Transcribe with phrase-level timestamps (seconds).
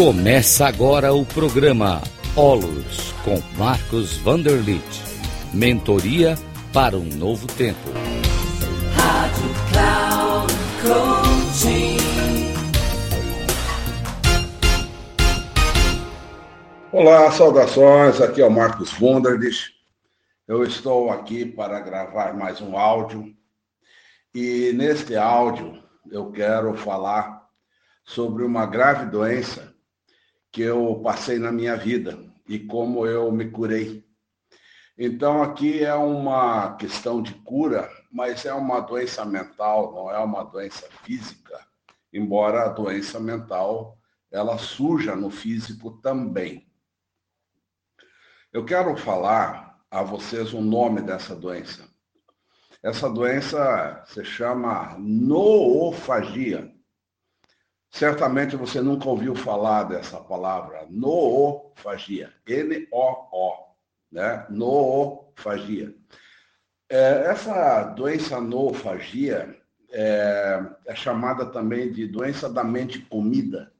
[0.00, 2.00] Começa agora o programa
[2.34, 4.82] Olos com Marcos Vanderlit.
[5.52, 6.36] Mentoria
[6.72, 7.78] para um novo tempo.
[8.96, 11.98] Rádio Cloud Coaching.
[16.90, 18.22] Olá, saudações.
[18.22, 19.70] Aqui é o Marcos Vanderlit.
[20.48, 23.36] Eu estou aqui para gravar mais um áudio.
[24.34, 25.78] E neste áudio
[26.10, 27.46] eu quero falar
[28.02, 29.69] sobre uma grave doença
[30.52, 32.18] que eu passei na minha vida
[32.48, 34.04] e como eu me curei.
[34.98, 40.42] Então, aqui é uma questão de cura, mas é uma doença mental, não é uma
[40.44, 41.58] doença física,
[42.12, 43.96] embora a doença mental
[44.30, 46.70] ela surja no físico também.
[48.52, 51.88] Eu quero falar a vocês o nome dessa doença.
[52.82, 56.72] Essa doença se chama noofagia.
[57.90, 63.52] Certamente você nunca ouviu falar dessa palavra, noofagia, N-O-O,
[64.12, 64.46] né?
[64.48, 65.94] Noofagia.
[66.88, 69.56] É, essa doença noofagia
[69.90, 73.72] é, é chamada também de doença da mente comida.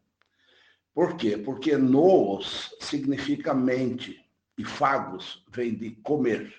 [0.92, 1.36] Por quê?
[1.36, 4.20] Porque noos significa mente
[4.58, 6.52] e fagos vem de comer.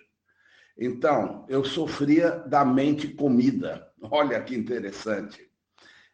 [0.78, 3.92] Então, eu sofria da mente comida.
[4.02, 5.51] Olha que interessante.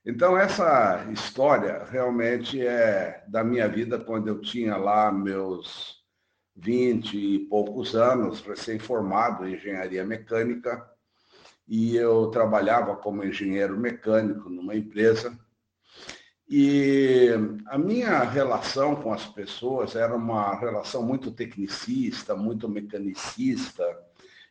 [0.09, 5.97] Então, essa história realmente é da minha vida quando eu tinha lá meus
[6.55, 10.89] 20 e poucos anos, recém-formado em engenharia mecânica,
[11.67, 15.37] e eu trabalhava como engenheiro mecânico numa empresa.
[16.49, 17.27] E
[17.65, 23.83] a minha relação com as pessoas era uma relação muito tecnicista, muito mecanicista.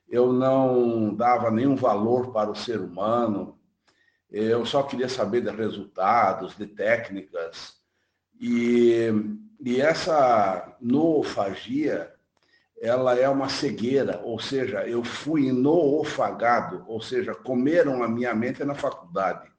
[0.07, 3.56] Eu não dava nenhum valor para o ser humano
[4.31, 7.75] eu só queria saber de resultados, de técnicas.
[8.41, 9.09] E,
[9.65, 12.13] e essa noofagia,
[12.81, 18.63] ela é uma cegueira, ou seja, eu fui noofagado, ou seja, comeram a minha mente
[18.65, 19.51] na faculdade.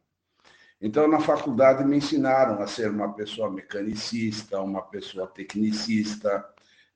[0.79, 6.45] Então, na faculdade me ensinaram a ser uma pessoa mecanicista, uma pessoa tecnicista,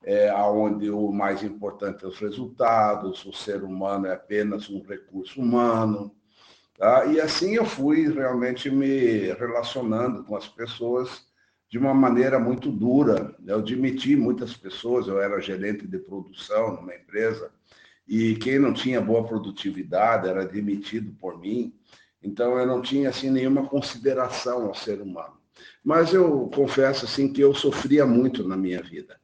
[0.03, 5.41] é, onde o mais importante é os resultados, o ser humano é apenas um recurso
[5.41, 6.15] humano.
[6.81, 7.05] Tá?
[7.05, 11.27] E assim eu fui realmente me relacionando com as pessoas
[11.69, 13.35] de uma maneira muito dura.
[13.45, 17.51] Eu demiti muitas pessoas, eu era gerente de produção numa empresa,
[18.07, 21.71] e quem não tinha boa produtividade era demitido por mim.
[22.19, 25.37] Então eu não tinha assim nenhuma consideração ao ser humano.
[25.83, 29.19] Mas eu confesso assim que eu sofria muito na minha vida.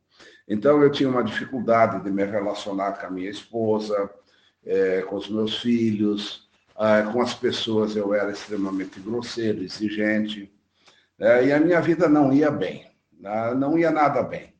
[0.47, 4.11] Então eu tinha uma dificuldade de me relacionar com a minha esposa,
[4.63, 6.46] é, com os meus filhos,
[6.77, 10.53] ah, com as pessoas eu era extremamente grosseiro, exigente,
[11.17, 11.47] né?
[11.47, 12.85] e a minha vida não ia bem,
[13.19, 13.55] né?
[13.55, 14.53] não ia nada bem.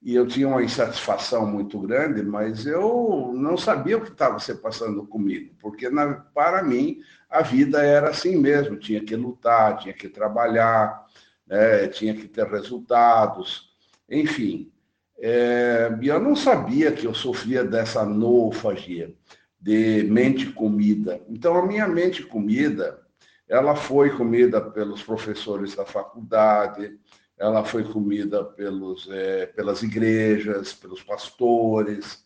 [0.00, 4.54] E eu tinha uma insatisfação muito grande, mas eu não sabia o que estava se
[4.54, 9.92] passando comigo, porque na, para mim a vida era assim mesmo, tinha que lutar, tinha
[9.92, 11.04] que trabalhar,
[11.44, 11.88] né?
[11.88, 13.70] tinha que ter resultados,
[14.08, 14.70] enfim.
[15.18, 19.12] É, eu não sabia que eu sofria dessa noofagia
[19.60, 21.20] de mente comida.
[21.28, 23.00] Então, a minha mente comida,
[23.48, 26.98] ela foi comida pelos professores da faculdade,
[27.38, 32.24] ela foi comida pelos, é, pelas igrejas, pelos pastores,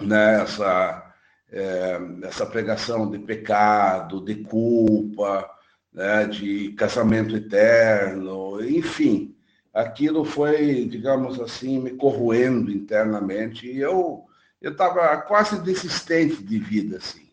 [0.00, 0.42] né?
[0.42, 1.14] essa,
[1.50, 5.50] é, essa pregação de pecado, de culpa,
[5.92, 6.26] né?
[6.26, 9.36] de casamento eterno, enfim,
[9.72, 14.24] aquilo foi, digamos assim, me corroendo internamente e eu
[14.64, 17.28] eu estava quase desistente de vida, assim.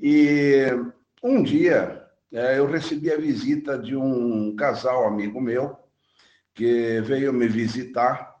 [0.00, 0.66] E
[1.20, 5.76] um dia é, eu recebi a visita de um casal amigo meu,
[6.54, 8.36] que veio me visitar,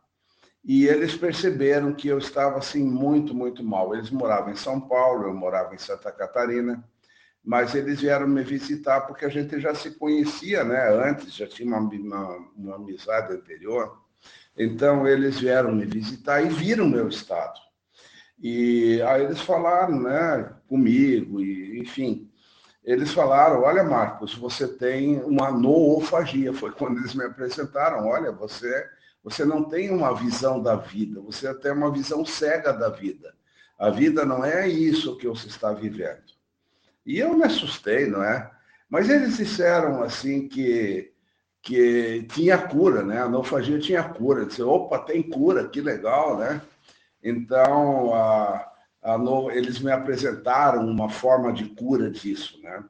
[0.64, 3.92] e eles perceberam que eu estava, assim, muito, muito mal.
[3.92, 6.88] Eles moravam em São Paulo, eu morava em Santa Catarina,
[7.44, 10.90] mas eles vieram me visitar porque a gente já se conhecia, né?
[10.90, 14.00] Antes, já tinha uma, uma, uma amizade anterior.
[14.56, 17.65] Então, eles vieram me visitar e viram meu estado.
[18.38, 22.30] E aí eles falaram, né, comigo, e, enfim,
[22.84, 26.52] eles falaram, olha, Marcos, você tem uma noofagia.
[26.52, 28.86] Foi quando eles me apresentaram, olha, você,
[29.24, 33.34] você não tem uma visão da vida, você tem uma visão cega da vida.
[33.78, 36.22] A vida não é isso que você está vivendo.
[37.04, 38.50] E eu me assustei, não é?
[38.88, 41.12] Mas eles disseram assim que
[41.66, 43.20] que tinha cura, né?
[43.20, 44.42] A noofagia tinha cura.
[44.42, 46.62] Eu disse, opa, tem cura, que legal, né?
[47.28, 52.84] Então, a, a no, eles me apresentaram uma forma de cura disso, né?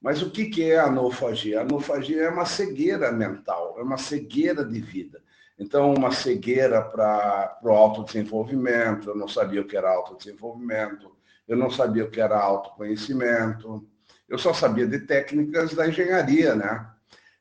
[0.00, 1.58] Mas o que é a anofagia?
[1.58, 5.22] A anofagia é uma cegueira mental, é uma cegueira de vida.
[5.58, 11.10] Então, uma cegueira para o autodesenvolvimento, eu não sabia o que era autodesenvolvimento,
[11.48, 13.88] eu não sabia o que era autoconhecimento,
[14.28, 16.86] eu só sabia de técnicas da engenharia, né?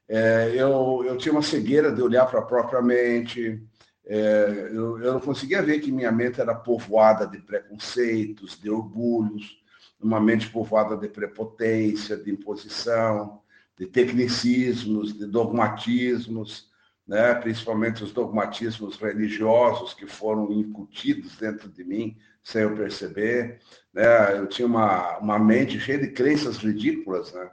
[0.07, 3.61] É, eu, eu tinha uma cegueira de olhar para a própria mente,
[4.09, 9.61] é, eu, eu não conseguia ver que minha mente era povoada de preconceitos, de orgulhos,
[9.99, 13.41] uma mente povoada de prepotência, de imposição,
[13.77, 16.71] de tecnicismos, de dogmatismos,
[17.05, 17.33] né?
[17.35, 23.59] principalmente os dogmatismos religiosos que foram incutidos dentro de mim sem eu perceber.
[23.93, 24.37] Né?
[24.37, 27.33] Eu tinha uma, uma mente cheia de crenças ridículas.
[27.33, 27.49] Né?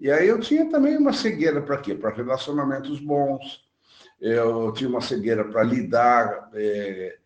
[0.00, 1.94] E aí eu tinha também uma cegueira para quê?
[1.94, 3.64] Para relacionamentos bons,
[4.20, 7.18] eu tinha uma cegueira para lidar é,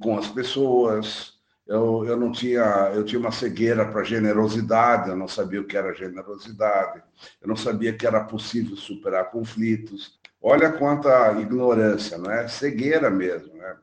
[0.00, 5.28] com as pessoas, eu, eu não tinha, eu tinha uma cegueira para generosidade, eu não
[5.28, 7.02] sabia o que era generosidade,
[7.42, 10.18] eu não sabia que era possível superar conflitos.
[10.40, 12.48] Olha quanta ignorância, não é?
[12.48, 13.76] Cegueira mesmo, né?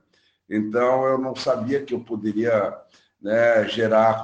[0.49, 2.75] Então eu não sabia que eu poderia
[3.21, 4.23] né, gerar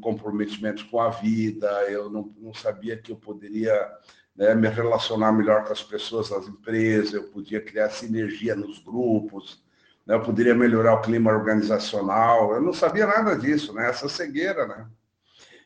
[0.00, 3.90] comprometimento com a vida, eu não, não sabia que eu poderia
[4.38, 9.60] né, me relacionar melhor com as pessoas nas empresas, eu podia criar sinergia nos grupos,
[10.06, 12.54] né, eu poderia melhorar o clima organizacional.
[12.54, 13.88] Eu não sabia nada disso, né?
[13.90, 14.86] Essa cegueira, né?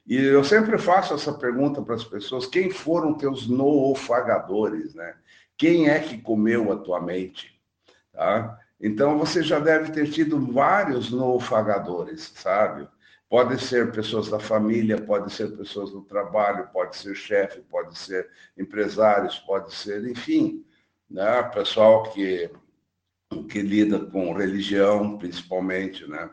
[0.07, 5.15] E eu sempre faço essa pergunta para as pessoas: quem foram teus noofagadores, né?
[5.57, 7.53] Quem é que comeu a tua mente?
[8.13, 8.59] Tá?
[8.81, 12.89] Então você já deve ter tido vários noofagadores, sabe?
[13.33, 18.29] Pode ser pessoas da família, pode ser pessoas do trabalho, pode ser chefe, pode ser
[18.59, 20.63] empresários, pode ser, enfim,
[21.11, 21.43] né?
[21.45, 22.51] pessoal que,
[23.49, 26.29] que lida com religião, principalmente, né?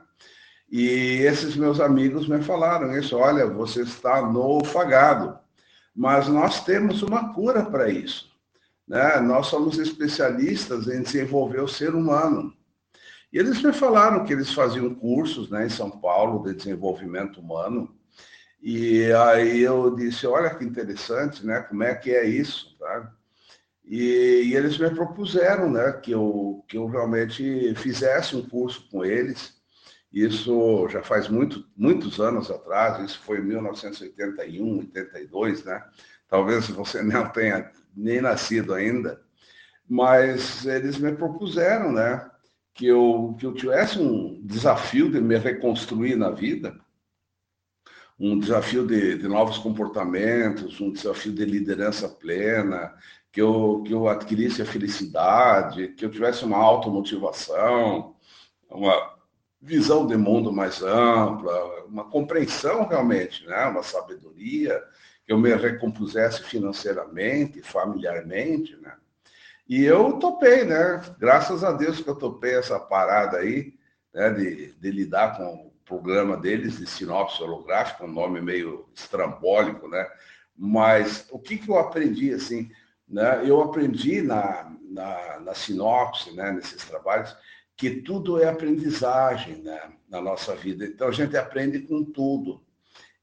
[0.70, 5.40] E esses meus amigos me falaram isso, olha, você está no fagado,
[5.96, 8.30] mas nós temos uma cura para isso.
[8.86, 9.22] Né?
[9.22, 12.54] Nós somos especialistas em desenvolver o ser humano.
[13.32, 17.96] E eles me falaram que eles faziam cursos né, em São Paulo de desenvolvimento humano.
[18.62, 21.62] E aí eu disse, olha que interessante, né?
[21.62, 23.14] Como é que é isso, tá?
[23.86, 29.04] E, e, eles me propuseram, né, que eu, que eu realmente fizesse um curso com
[29.04, 29.58] eles.
[30.14, 35.84] Isso já faz muito, muitos anos atrás, isso foi em 1981, 82, né?
[36.28, 39.22] Talvez você não tenha nem nascido ainda,
[39.88, 42.30] mas eles me propuseram, né?
[42.80, 46.80] Que eu, que eu tivesse um desafio de me reconstruir na vida,
[48.18, 52.96] um desafio de, de novos comportamentos, um desafio de liderança plena,
[53.34, 58.16] que eu, que eu adquirisse a felicidade, que eu tivesse uma automotivação,
[58.70, 59.14] uma
[59.62, 63.66] visão de mundo mais ampla, uma compreensão realmente, né?
[63.66, 64.82] uma sabedoria,
[65.26, 68.96] que eu me recompusesse financeiramente, familiarmente, né?
[69.70, 71.00] E eu topei, né?
[71.20, 73.76] Graças a Deus que eu topei essa parada aí,
[74.12, 74.32] né?
[74.32, 80.10] De, de lidar com o programa deles de sinopse holográfica, um nome meio estrambólico, né?
[80.58, 82.72] Mas o que, que eu aprendi, assim,
[83.08, 83.48] né?
[83.48, 86.52] Eu aprendi na, na, na sinopse, né?
[86.52, 87.38] Nesses trabalhos,
[87.78, 89.80] que tudo é aprendizagem, né?
[90.10, 90.84] Na nossa vida.
[90.84, 92.60] Então, a gente aprende com tudo.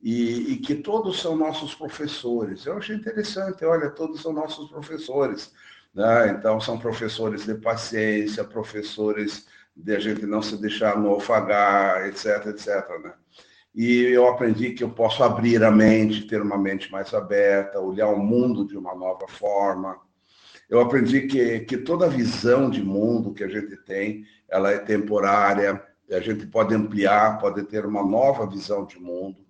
[0.01, 2.67] E, e, que todos são nossos professores.
[2.67, 5.53] Eu achei interessante, olha, todos são nossos professores.
[5.97, 6.29] Né?
[6.29, 12.47] Então, são professores de paciência, professores de a gente não se deixar no alfagar, etc,
[12.49, 12.67] etc.
[13.03, 13.15] Né?
[13.75, 18.09] E eu aprendi que eu posso abrir a mente, ter uma mente mais aberta, olhar
[18.09, 19.99] o mundo de uma nova forma.
[20.69, 25.83] Eu aprendi que, que toda visão de mundo que a gente tem, ela é temporária,
[26.11, 29.47] a gente pode ampliar, pode ter uma nova visão de mundo.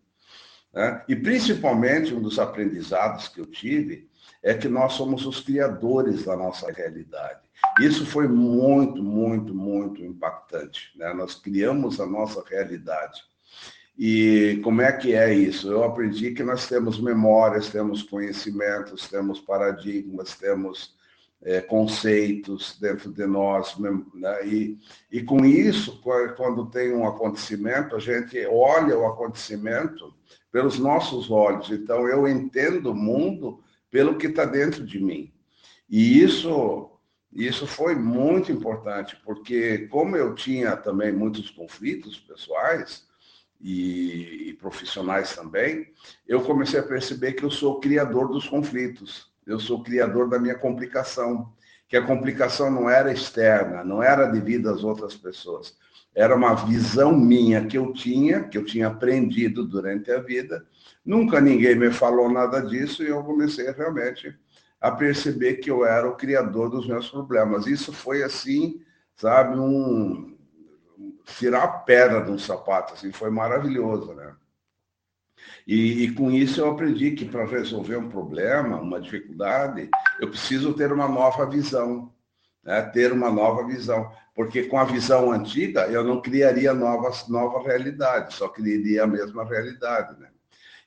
[0.72, 1.02] Né?
[1.08, 4.08] E principalmente um dos aprendizados que eu tive
[4.46, 7.40] é que nós somos os criadores da nossa realidade.
[7.80, 10.92] Isso foi muito, muito, muito impactante.
[10.96, 11.12] Né?
[11.14, 13.22] Nós criamos a nossa realidade.
[13.98, 15.68] E como é que é isso?
[15.68, 20.94] Eu aprendi que nós temos memórias, temos conhecimentos, temos paradigmas, temos
[21.42, 23.76] é, conceitos dentro de nós.
[24.14, 24.46] Né?
[24.46, 24.78] E,
[25.10, 26.00] e com isso,
[26.36, 30.14] quando tem um acontecimento, a gente olha o acontecimento
[30.52, 31.68] pelos nossos olhos.
[31.72, 35.32] Então, eu entendo o mundo pelo que está dentro de mim.
[35.88, 36.90] E isso,
[37.32, 43.06] isso foi muito importante, porque como eu tinha também muitos conflitos pessoais
[43.60, 45.92] e, e profissionais também,
[46.26, 50.58] eu comecei a perceber que eu sou criador dos conflitos, eu sou criador da minha
[50.58, 51.54] complicação.
[51.88, 55.76] Que a complicação não era externa, não era devido às outras pessoas.
[56.14, 60.66] Era uma visão minha que eu tinha, que eu tinha aprendido durante a vida.
[61.04, 64.34] Nunca ninguém me falou nada disso e eu comecei realmente
[64.80, 67.66] a perceber que eu era o criador dos meus problemas.
[67.66, 68.80] Isso foi assim,
[69.14, 70.36] sabe, um
[71.38, 74.34] tirar a pedra de um sapato, assim, foi maravilhoso, né?
[75.66, 79.88] E, e, com isso eu aprendi que para resolver um problema, uma dificuldade,
[80.20, 82.12] eu preciso ter uma nova visão,
[82.64, 82.82] né?
[82.82, 84.10] ter uma nova visão.
[84.34, 89.44] Porque com a visão antiga eu não criaria novas, nova realidade, só criaria a mesma
[89.44, 90.18] realidade.
[90.20, 90.28] Né?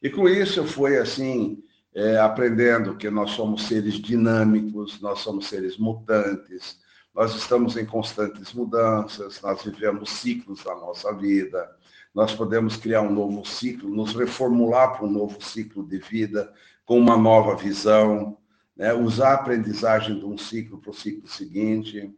[0.01, 1.63] E com isso eu fui assim,
[1.94, 6.79] é, aprendendo que nós somos seres dinâmicos, nós somos seres mutantes,
[7.13, 11.70] nós estamos em constantes mudanças, nós vivemos ciclos da nossa vida,
[12.13, 16.51] nós podemos criar um novo ciclo, nos reformular para um novo ciclo de vida,
[16.86, 18.38] com uma nova visão,
[18.75, 18.94] né?
[18.94, 22.12] usar a aprendizagem de um ciclo para o ciclo seguinte,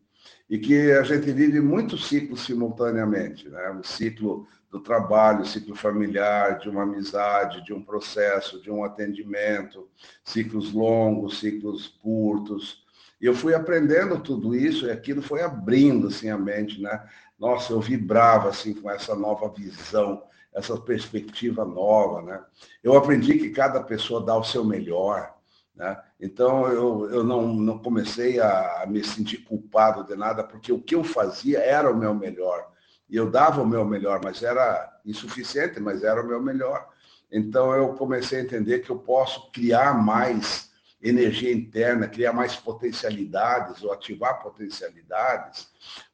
[0.50, 3.70] e que a gente vive muitos ciclos simultaneamente, né?
[3.72, 9.90] o ciclo do trabalho, ciclo familiar, de uma amizade, de um processo, de um atendimento,
[10.24, 12.82] ciclos longos, ciclos curtos.
[13.20, 17.04] E eu fui aprendendo tudo isso e aquilo foi abrindo assim a mente, né?
[17.42, 20.22] Nossa, eu vibrava assim com essa nova visão,
[20.54, 22.40] essa perspectiva nova, né?
[22.84, 25.34] Eu aprendi que cada pessoa dá o seu melhor,
[25.76, 26.00] né?
[26.20, 30.80] Então eu, eu não, não comecei a, a me sentir culpado de nada, porque o
[30.80, 32.72] que eu fazia era o meu melhor.
[33.10, 36.90] E eu dava o meu melhor, mas era insuficiente, mas era o meu melhor.
[37.32, 40.71] Então eu comecei a entender que eu posso criar mais
[41.02, 45.68] energia interna, criar mais potencialidades ou ativar potencialidades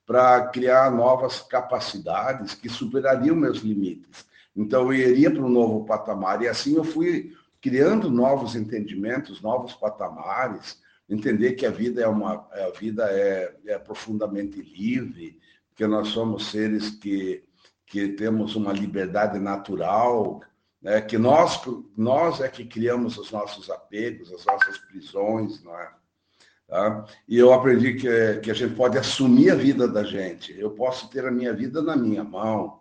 [0.06, 4.25] para criar novas capacidades que superariam meus limites.
[4.56, 6.41] Então, eu iria para um novo patamar.
[6.41, 12.48] E assim eu fui criando novos entendimentos, novos patamares, entender que a vida é uma
[12.51, 15.39] a vida é, é profundamente livre,
[15.75, 17.44] que nós somos seres que,
[17.86, 20.41] que temos uma liberdade natural,
[20.88, 21.01] né?
[21.01, 21.62] que nós,
[21.98, 25.91] nós é que criamos os nossos apegos, as nossas prisões, não é?
[26.65, 27.06] Tá?
[27.27, 30.58] E eu aprendi que, que a gente pode assumir a vida da gente.
[30.58, 32.79] Eu posso ter a minha vida na minha mão.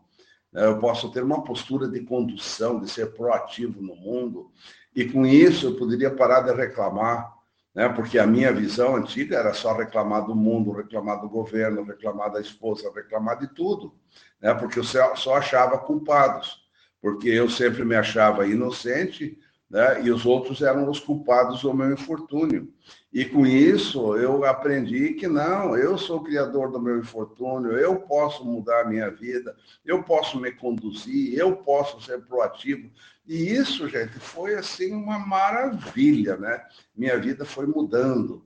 [0.53, 0.65] Né?
[0.65, 4.53] Eu posso ter uma postura de condução, de ser proativo no mundo.
[4.95, 7.35] E com isso eu poderia parar de reclamar,
[7.75, 7.89] né?
[7.89, 12.41] porque a minha visão antiga era só reclamar do mundo, reclamar do governo, reclamar da
[12.41, 13.95] esposa, reclamar de tudo.
[14.41, 14.55] Né?
[14.55, 16.66] Porque eu só achava culpados.
[17.01, 19.39] Porque eu sempre me achava inocente
[19.69, 20.03] né?
[20.03, 22.73] e os outros eram os culpados do meu infortúnio.
[23.13, 27.97] E com isso eu aprendi que não, eu sou o criador do meu infortúnio, eu
[28.01, 32.91] posso mudar a minha vida, eu posso me conduzir, eu posso ser proativo.
[33.27, 36.63] E isso, gente, foi assim uma maravilha, né?
[36.95, 38.45] Minha vida foi mudando.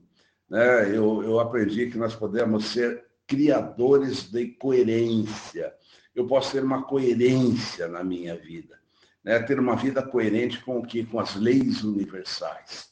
[0.49, 0.89] Né?
[0.89, 5.73] Eu, eu aprendi que nós podemos ser criadores de coerência.
[6.15, 8.81] Eu posso ter uma coerência na minha vida
[9.23, 11.05] né, ter uma vida coerente com o que?
[11.05, 12.89] Com as leis universais,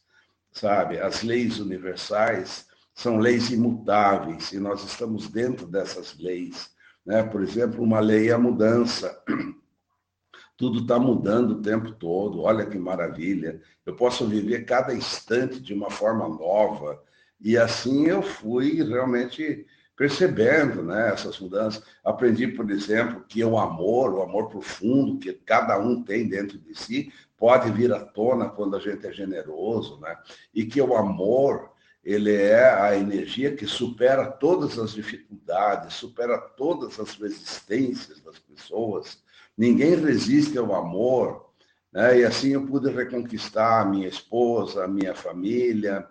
[0.52, 1.00] sabe?
[1.00, 6.72] As leis universais são leis imutáveis e nós estamos dentro dessas leis.
[7.06, 7.24] Né?
[7.24, 9.22] Por exemplo, uma lei é a mudança.
[10.58, 13.62] Tudo está mudando o tempo todo, olha que maravilha.
[13.86, 17.02] Eu posso viver cada instante de uma forma nova.
[17.40, 19.66] E assim eu fui realmente
[20.00, 21.84] percebendo né, essas mudanças.
[22.06, 26.74] Aprendi, por exemplo, que o amor, o amor profundo que cada um tem dentro de
[26.74, 30.18] si, pode vir à tona quando a gente é generoso, né?
[30.56, 36.98] E que o amor, ele é a energia que supera todas as dificuldades, supera todas
[36.98, 39.22] as resistências das pessoas.
[39.58, 41.50] Ninguém resiste ao amor,
[41.92, 42.20] né?
[42.20, 46.08] E assim eu pude reconquistar a minha esposa, a minha família,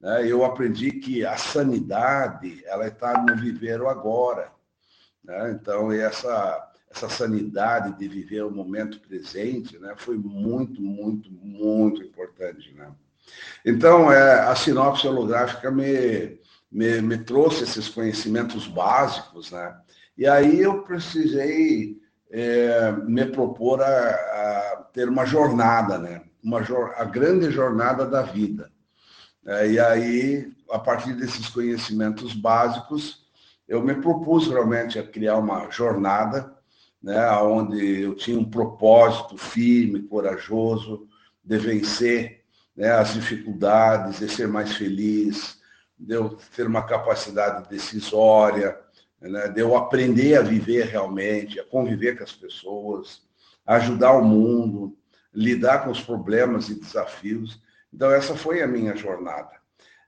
[0.00, 0.26] né?
[0.26, 4.50] Eu aprendi que a sanidade ela está no viver o agora.
[5.22, 5.52] Né?
[5.52, 12.72] Então, essa, essa sanidade de viver o momento presente né, foi muito, muito, muito importante.
[12.74, 12.90] Né?
[13.64, 16.38] Então, é, a sinopse holográfica me,
[16.72, 19.76] me, me trouxe esses conhecimentos básicos, né?
[20.16, 21.98] E aí eu precisei
[22.30, 26.22] é, me propor a, a, ter uma jornada, né?
[26.42, 26.60] Uma,
[26.96, 28.70] a grande jornada da vida.
[29.46, 33.26] É, e aí, a partir desses conhecimentos básicos,
[33.66, 36.54] eu me propus realmente a criar uma jornada,
[37.02, 41.08] né, onde eu tinha um propósito firme, corajoso,
[41.42, 42.44] de vencer
[42.76, 45.58] né, as dificuldades, de ser mais feliz,
[45.98, 48.78] de eu ter uma capacidade decisória,
[49.20, 53.22] né, de eu aprender a viver realmente, a conviver com as pessoas,
[53.66, 54.96] ajudar o mundo,
[55.32, 57.60] lidar com os problemas e desafios.
[57.92, 59.50] Então, essa foi a minha jornada.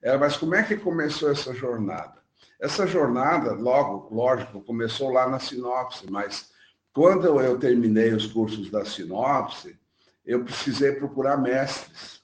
[0.02, 2.22] É, mas como é que começou essa jornada?
[2.60, 6.52] Essa jornada, logo, lógico, começou lá na sinopse, mas
[6.92, 9.78] quando eu terminei os cursos da sinopse,
[10.24, 12.22] eu precisei procurar mestres.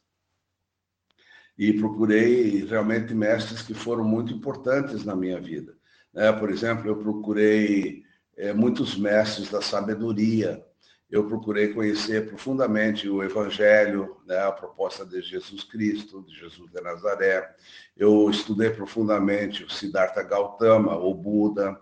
[1.57, 5.77] E procurei realmente mestres que foram muito importantes na minha vida.
[6.13, 6.31] Né?
[6.33, 8.05] Por exemplo, eu procurei
[8.37, 10.65] é, muitos mestres da sabedoria,
[11.11, 16.81] eu procurei conhecer profundamente o Evangelho, né, a proposta de Jesus Cristo, de Jesus de
[16.83, 17.55] Nazaré.
[17.97, 21.81] Eu estudei profundamente o Siddhartha Gautama, o Buda.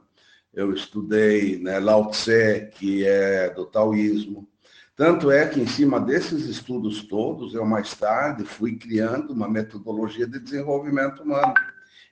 [0.54, 4.48] Eu estudei né, Lao Tse, que é do taoísmo.
[4.94, 10.26] Tanto é que, em cima desses estudos todos, eu mais tarde fui criando uma metodologia
[10.26, 11.52] de desenvolvimento humano,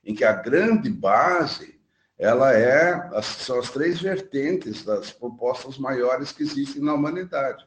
[0.05, 1.74] em que a grande base
[2.25, 7.67] ela é, são as três vertentes das propostas maiores que existem na humanidade,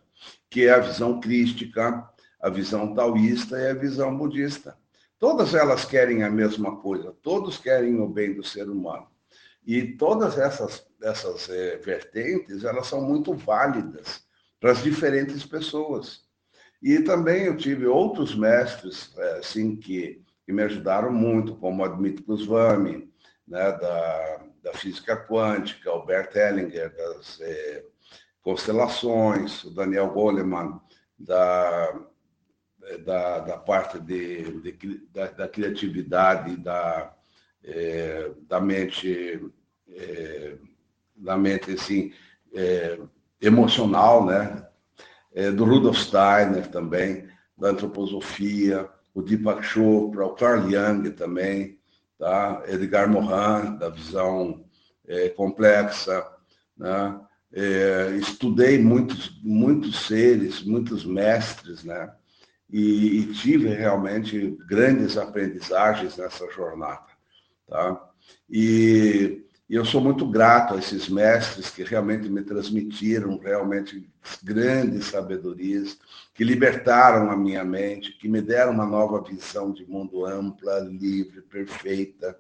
[0.50, 2.10] que é a visão crística,
[2.42, 4.76] a visão taoísta e a visão budista.
[5.20, 9.08] Todas elas querem a mesma coisa, todos querem o bem do ser humano.
[9.64, 14.24] E todas essas, essas é, vertentes, elas são muito válidas
[14.60, 16.24] para as diferentes pessoas.
[16.82, 23.08] E também eu tive outros mestres, assim, que, que me ajudaram muito, como Admit Goswami,
[23.48, 27.84] né, da, da física quântica, Albert Hellinger, das é,
[28.42, 30.80] constelações, o Daniel Goleman,
[31.18, 32.00] da,
[33.06, 37.14] da, da parte de, de da, da, criatividade, da,
[37.64, 39.42] é, da mente,
[39.90, 40.58] é,
[41.16, 42.14] da mente assim,
[43.42, 44.68] emocional, né?
[45.34, 51.77] É, do Rudolf Steiner também, da antroposofia, o Deepak Chopra, o Carl Jung também,
[52.18, 52.64] tá?
[52.68, 54.66] Edgar Morin, da visão
[55.08, 56.26] é, complexa.
[56.78, 57.20] Né?
[57.54, 62.14] É, estudei muitos, muitos seres, muitos mestres, né?
[62.70, 67.08] E, e, tive realmente grandes aprendizagens nessa jornada.
[67.66, 68.10] Tá?
[68.50, 74.10] E, e eu sou muito grato a esses mestres que realmente me transmitiram realmente
[74.42, 75.98] grandes sabedorias,
[76.34, 81.42] que libertaram a minha mente, que me deram uma nova visão de mundo ampla, livre,
[81.42, 82.38] perfeita.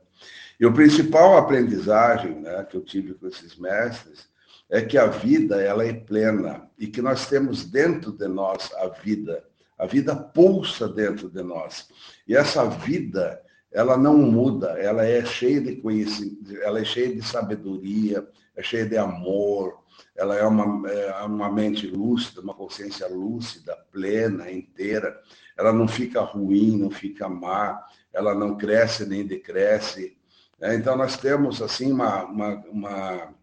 [0.58, 4.30] E o principal aprendizagem né, que eu tive com esses mestres
[4.70, 8.88] é que a vida ela é plena e que nós temos dentro de nós a
[8.88, 9.44] vida.
[9.78, 11.90] A vida pulsa dentro de nós.
[12.26, 13.42] E essa vida
[13.78, 18.88] ela não muda, ela é cheia de conhecimento, ela é cheia de sabedoria, é cheia
[18.88, 19.84] de amor,
[20.16, 25.22] ela é uma, é uma mente lúcida, uma consciência lúcida, plena, inteira.
[25.56, 30.18] Ela não fica ruim, não fica má, ela não cresce nem decresce.
[30.60, 33.36] É, então, nós temos, assim, uma, uma, uma,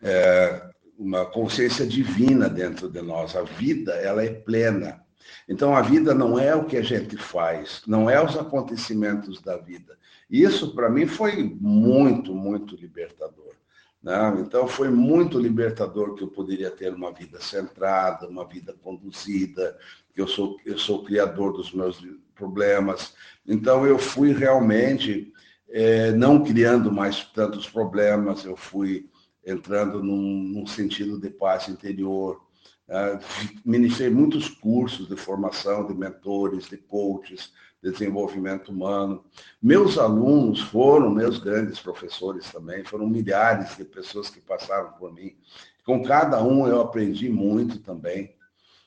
[0.00, 3.34] é, uma consciência divina dentro de nós.
[3.34, 5.04] A vida, ela é plena.
[5.48, 9.56] Então, a vida não é o que a gente faz, não é os acontecimentos da
[9.56, 9.96] vida.
[10.30, 13.54] Isso, para mim, foi muito, muito libertador.
[14.02, 14.36] Né?
[14.40, 19.76] Então, foi muito libertador que eu poderia ter uma vida centrada, uma vida conduzida,
[20.14, 23.14] que eu sou, eu sou criador dos meus problemas.
[23.46, 25.32] Então, eu fui realmente
[25.70, 29.08] é, não criando mais tantos problemas, eu fui
[29.44, 32.40] entrando num, num sentido de paz interior,
[32.88, 33.18] Uh,
[33.64, 37.52] ministrei muitos cursos de formação de mentores, de coaches,
[37.82, 39.24] de desenvolvimento humano.
[39.62, 45.36] Meus alunos foram meus grandes professores também, foram milhares de pessoas que passaram por mim.
[45.84, 48.34] Com cada um eu aprendi muito também.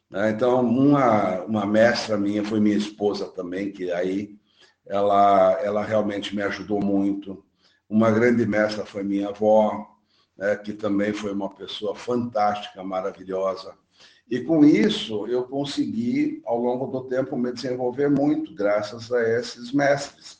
[0.09, 0.31] Né?
[0.31, 4.37] Então, uma, uma mestra minha foi minha esposa também, que aí
[4.85, 7.43] ela, ela realmente me ajudou muito.
[7.89, 9.90] Uma grande mestra foi minha avó,
[10.41, 10.57] né?
[10.57, 13.73] que também foi uma pessoa fantástica, maravilhosa
[14.31, 19.73] e com isso, eu consegui, ao longo do tempo, me desenvolver muito, graças a esses
[19.73, 20.39] mestres.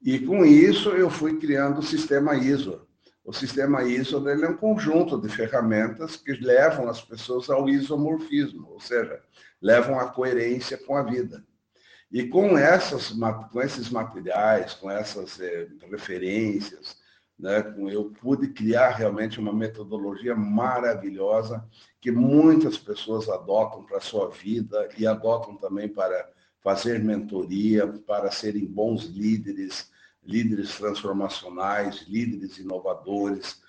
[0.00, 2.86] E com isso, eu fui criando o sistema ISO.
[3.24, 8.68] O sistema ISO ele é um conjunto de ferramentas que levam as pessoas ao isomorfismo,
[8.70, 9.20] ou seja,
[9.60, 11.44] levam à coerência com a vida.
[12.12, 13.12] E com, essas,
[13.50, 16.96] com esses materiais, com essas eh, referências,
[17.38, 17.72] né?
[17.90, 21.64] Eu pude criar realmente uma metodologia maravilhosa
[22.00, 26.28] que muitas pessoas adotam para a sua vida e adotam também para
[26.60, 29.90] fazer mentoria, para serem bons líderes,
[30.24, 33.62] líderes transformacionais, líderes inovadores.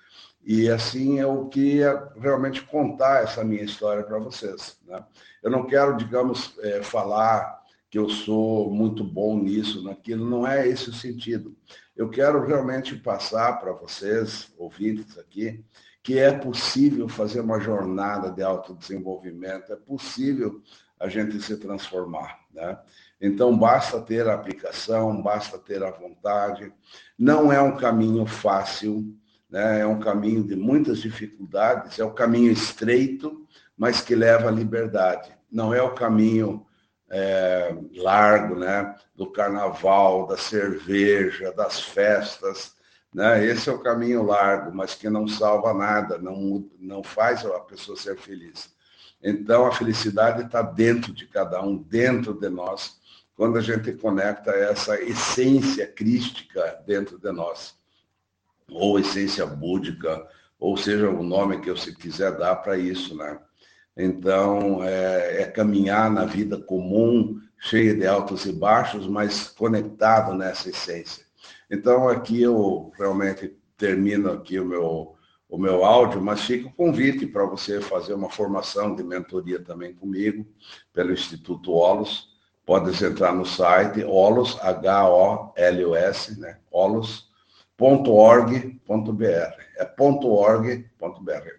[0.43, 4.79] E assim é o que é realmente contar essa minha história para vocês.
[4.88, 5.03] Né?
[5.43, 7.59] Eu não quero, digamos, é, falar
[7.89, 11.56] que eu sou muito bom nisso, naquilo, não é esse o sentido.
[11.95, 15.63] Eu quero realmente passar para vocês, ouvintes aqui,
[16.04, 20.62] que é possível fazer uma jornada de autodesenvolvimento, é possível
[20.99, 22.39] a gente se transformar.
[22.54, 22.78] Né?
[23.19, 26.71] Então, basta ter a aplicação, basta ter a vontade.
[27.17, 29.15] Não é um caminho fácil,
[29.49, 29.82] né?
[29.82, 33.47] é um caminho de muitas dificuldades, é um caminho estreito,
[33.78, 35.36] mas que leva à liberdade.
[35.52, 36.65] Não é o caminho
[37.12, 38.95] é, largo, né?
[39.15, 42.76] Do carnaval, da cerveja, das festas,
[43.13, 43.43] né?
[43.45, 47.98] Esse é o caminho largo, mas que não salva nada, não, não faz a pessoa
[47.98, 48.69] ser feliz.
[49.22, 53.00] Então, a felicidade está dentro de cada um, dentro de nós,
[53.36, 57.76] quando a gente conecta essa essência crística dentro de nós,
[58.69, 60.26] ou essência búdica,
[60.60, 63.39] ou seja o nome que você quiser dar para isso, né?
[64.01, 70.69] Então, é, é, caminhar na vida comum, cheia de altos e baixos, mas conectado nessa
[70.69, 71.25] essência.
[71.69, 75.15] Então, aqui eu realmente termino aqui o meu,
[75.49, 79.93] o meu áudio, mas fica o convite para você fazer uma formação de mentoria também
[79.93, 80.47] comigo,
[80.93, 82.29] pelo Instituto Olos.
[82.65, 86.59] Pode entrar no site olos, H-O-L-O-S, né?
[87.80, 89.26] olos.org.br
[89.78, 90.84] é .org.br,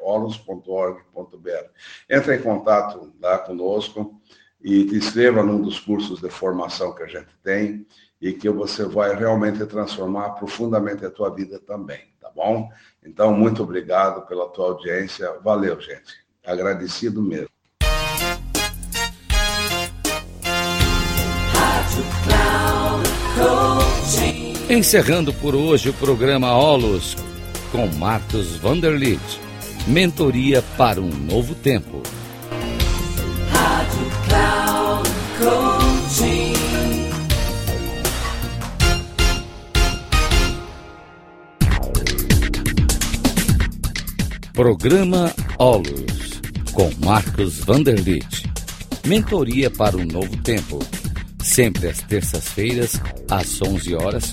[0.00, 1.70] olos.org.br.
[2.08, 4.20] Entre em contato lá conosco
[4.60, 7.86] e te inscreva num dos cursos de formação que a gente tem
[8.20, 12.70] e que você vai realmente transformar profundamente a tua vida também, tá bom?
[13.02, 15.32] Então, muito obrigado pela tua audiência.
[15.40, 16.20] Valeu, gente.
[16.44, 17.59] Agradecido mesmo.
[24.70, 27.16] Encerrando por hoje o programa Olos
[27.72, 29.20] com Marcos Vanderlit.
[29.84, 32.00] Mentoria para um novo tempo.
[33.50, 35.10] Rádio Cloud.
[44.52, 46.40] Programa Olus
[46.72, 48.48] com Marcos Vanderlit.
[49.04, 50.78] Mentoria para um novo tempo.
[51.42, 54.32] Sempre às terças-feiras, às 11 horas